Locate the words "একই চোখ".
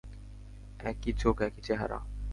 0.83-1.37